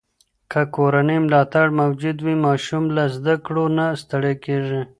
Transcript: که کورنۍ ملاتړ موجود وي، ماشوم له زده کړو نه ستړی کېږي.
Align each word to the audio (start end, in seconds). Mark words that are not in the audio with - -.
که 0.51 0.61
کورنۍ 0.75 1.17
ملاتړ 1.25 1.65
موجود 1.81 2.17
وي، 2.21 2.35
ماشوم 2.45 2.83
له 2.95 3.03
زده 3.15 3.35
کړو 3.45 3.65
نه 3.77 3.85
ستړی 4.01 4.33
کېږي. 4.45 4.81